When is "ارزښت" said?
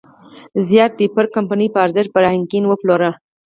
1.85-2.09